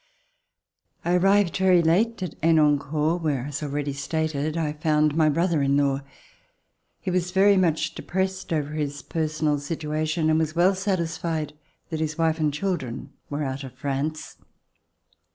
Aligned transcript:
I 1.05 1.11
ARRIVED 1.13 1.57
very 1.57 1.83
late 1.83 2.23
at 2.23 2.33
Henencourt 2.41 3.21
where, 3.21 3.45
as 3.45 3.61
already 3.61 3.93
stated, 3.93 4.57
I 4.57 4.73
found 4.73 5.15
my 5.15 5.29
brother 5.29 5.61
in 5.61 5.77
law. 5.77 6.01
He 6.99 7.11
was 7.11 7.29
very 7.29 7.55
much 7.55 7.93
depressed 7.93 8.51
over 8.51 8.71
his 8.73 9.03
personal 9.03 9.57
situa 9.57 10.07
tion 10.09 10.31
and 10.31 10.39
was 10.39 10.55
well 10.55 10.73
satisfied 10.73 11.53
that 11.91 11.99
his 11.99 12.17
wife 12.17 12.39
and 12.39 12.51
children 12.51 13.13
were 13.29 13.43
out 13.43 13.63
of 13.63 13.73
France. 13.73 14.37